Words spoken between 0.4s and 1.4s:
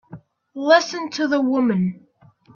Listen to the